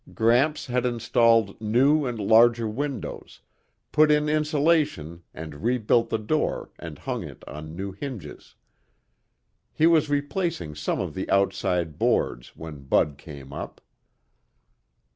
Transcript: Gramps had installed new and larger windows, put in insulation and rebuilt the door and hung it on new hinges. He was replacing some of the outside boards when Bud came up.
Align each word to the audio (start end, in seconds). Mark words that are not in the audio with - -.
Gramps 0.15 0.65
had 0.65 0.83
installed 0.83 1.61
new 1.61 2.07
and 2.07 2.17
larger 2.17 2.67
windows, 2.67 3.39
put 3.91 4.09
in 4.09 4.27
insulation 4.27 5.21
and 5.31 5.61
rebuilt 5.61 6.09
the 6.09 6.17
door 6.17 6.71
and 6.79 6.97
hung 6.97 7.21
it 7.23 7.47
on 7.47 7.75
new 7.75 7.91
hinges. 7.91 8.55
He 9.71 9.85
was 9.85 10.09
replacing 10.09 10.73
some 10.73 10.99
of 10.99 11.13
the 11.13 11.29
outside 11.29 11.99
boards 11.99 12.55
when 12.57 12.85
Bud 12.85 13.19
came 13.19 13.53
up. 13.53 13.79